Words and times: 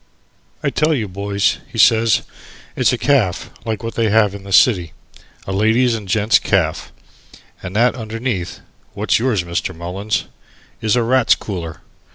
"I 0.63 0.71
tell 0.71 0.95
you, 0.95 1.07
boys," 1.07 1.59
he 1.71 1.77
says, 1.77 2.23
"it's 2.75 2.91
a 2.91 2.97
caff 2.97 3.51
like 3.65 3.83
what 3.83 3.93
they 3.93 4.09
have 4.09 4.33
in 4.33 4.41
the 4.43 4.51
city 4.51 4.93
a 5.45 5.51
ladies' 5.51 5.93
and 5.93 6.07
gent's 6.07 6.39
caff, 6.39 6.91
and 7.61 7.75
that 7.75 7.93
underneath 7.93 8.61
(what's 8.95 9.19
yours, 9.19 9.43
Mr. 9.43 9.75
Mullins?) 9.75 10.25
is 10.81 10.95
a 10.95 11.03
Rats' 11.03 11.35
Cooler. 11.35 11.81